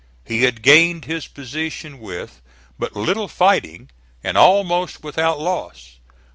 [0.25, 2.41] He had gained his position with
[2.79, 3.91] but little fighting,
[4.23, 5.99] and almost without loss.